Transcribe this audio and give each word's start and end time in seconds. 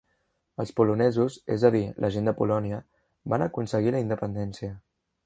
Els 0.61 0.71
polonesos, 0.79 1.35
és 1.57 1.65
a 1.69 1.71
dir 1.75 1.81
la 2.05 2.11
gent 2.15 2.29
de 2.31 2.35
Polònia, 2.39 2.79
van 3.35 3.47
aconseguir 3.49 3.95
la 3.97 4.03
independència. 4.07 4.73